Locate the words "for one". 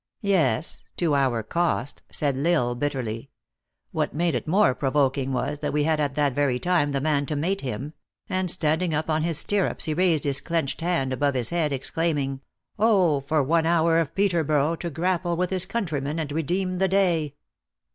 13.19-13.67